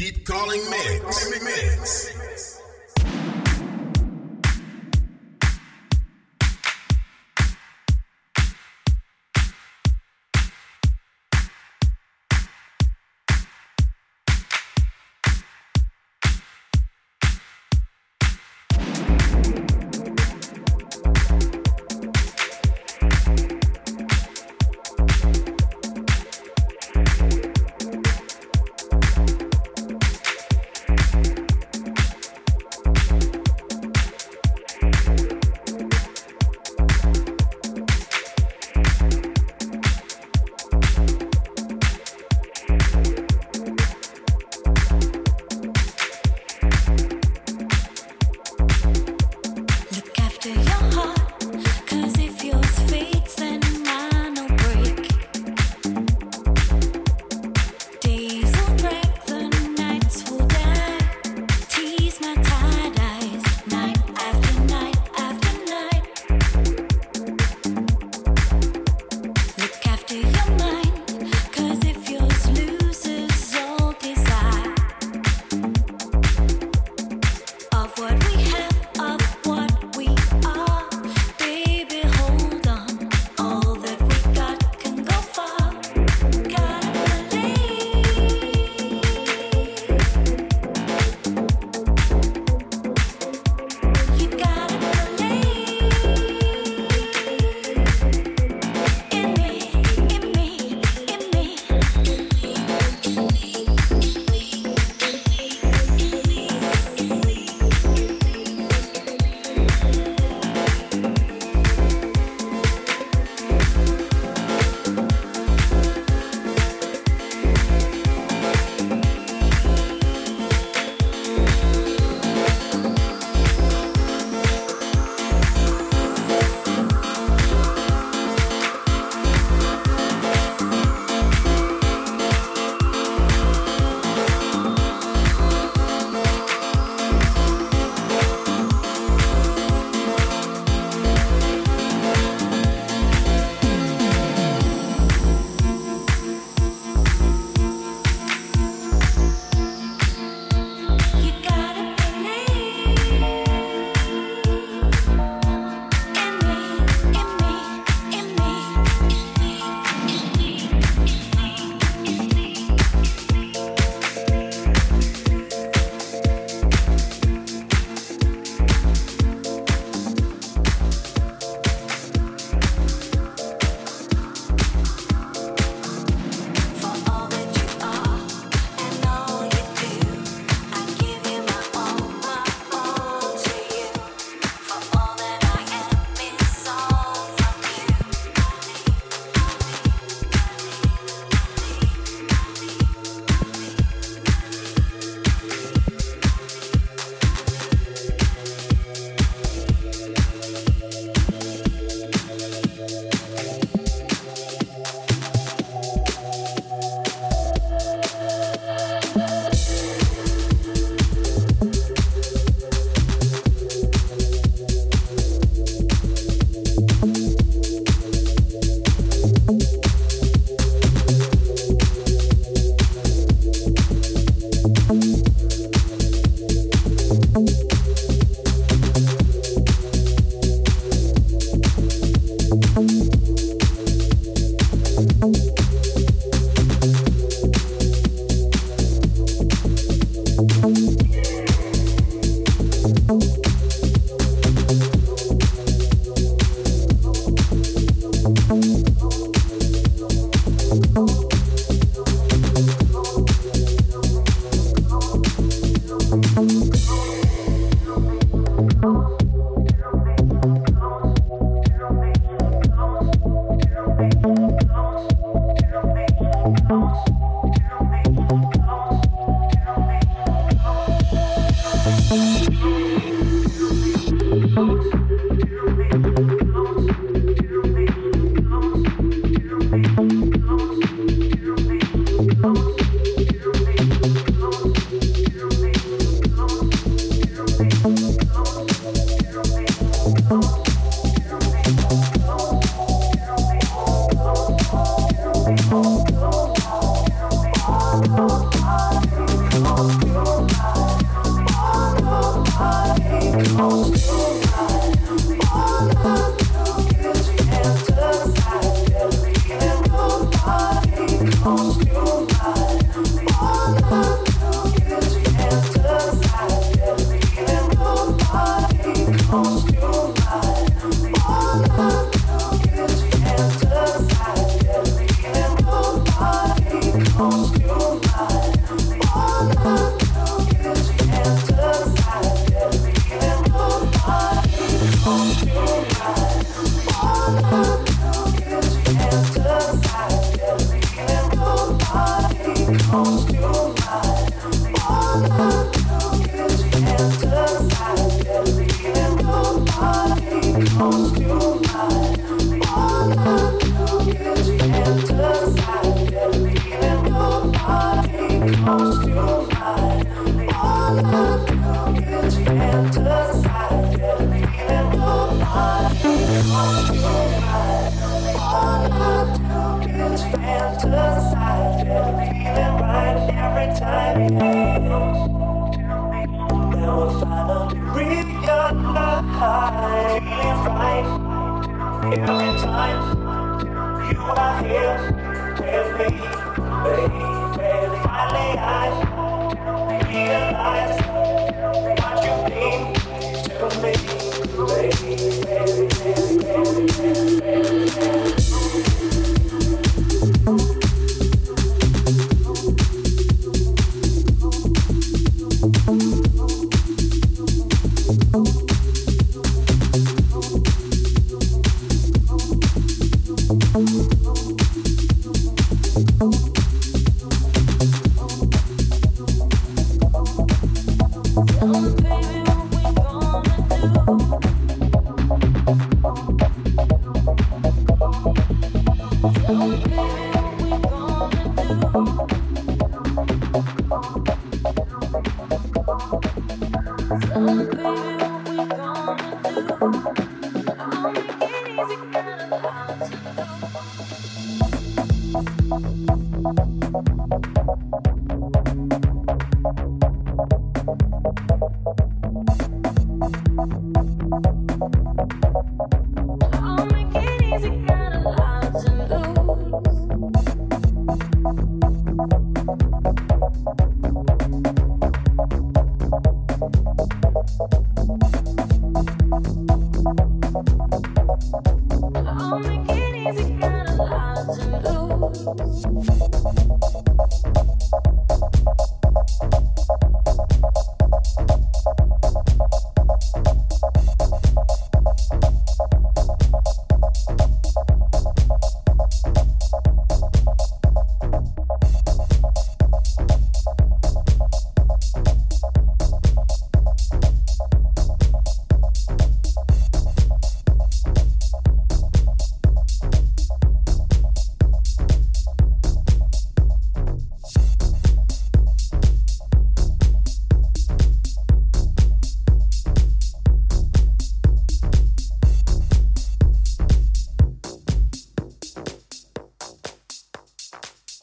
Deep 0.00 0.24
Calling 0.24 0.62
Mix. 0.70 1.30
Mix. 1.44 2.69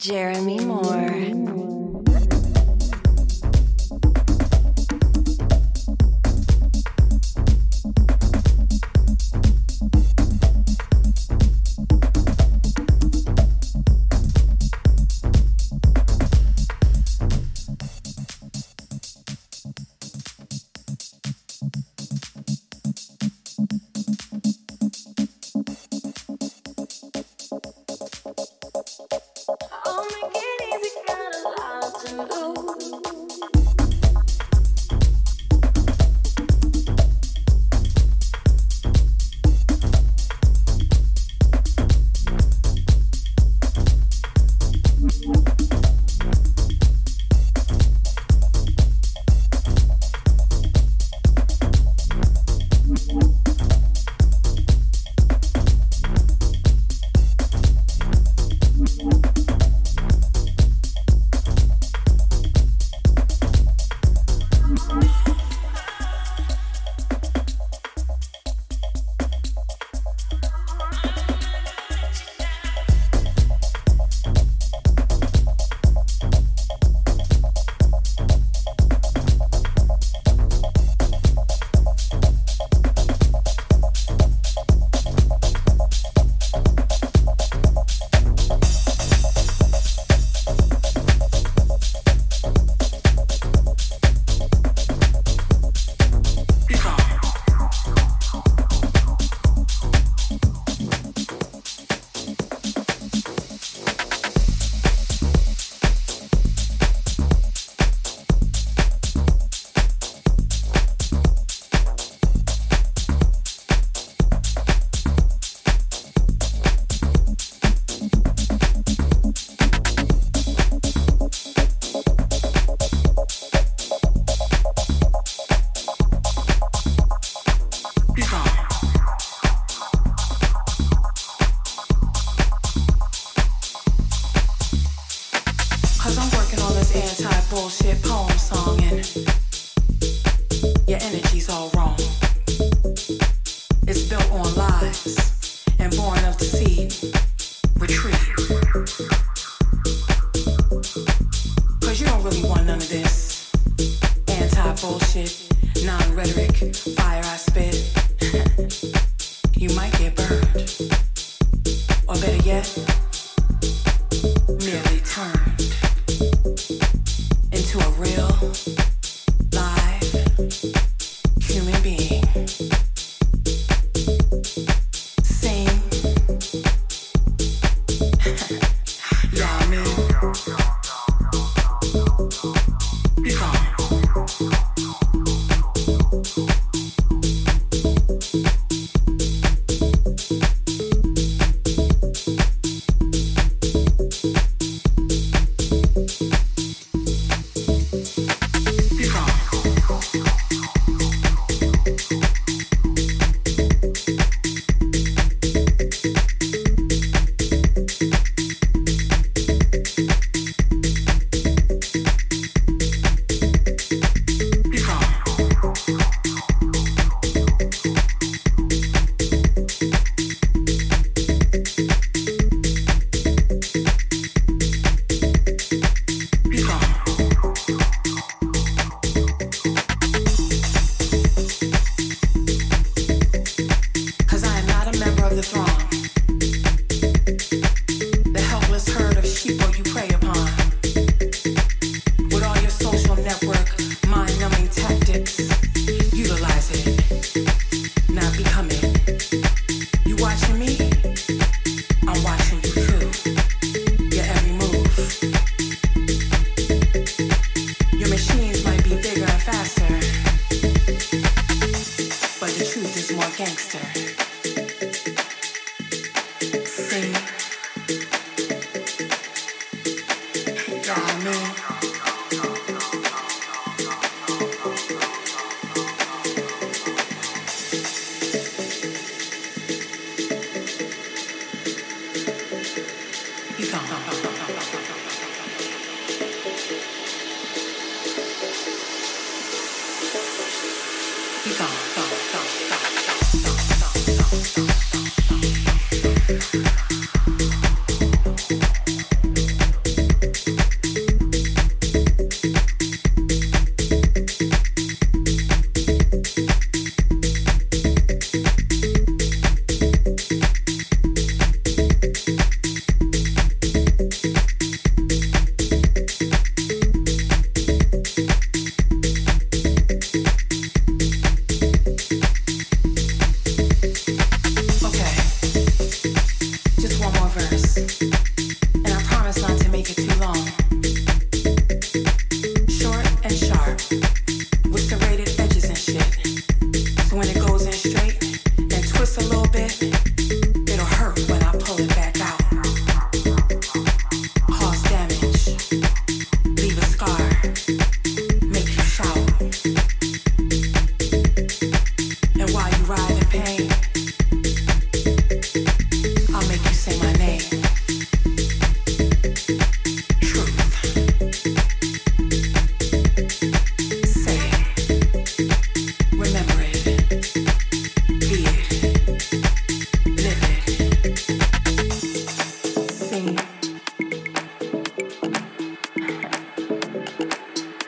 Jared. 0.07 0.36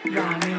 Love. 0.06 0.58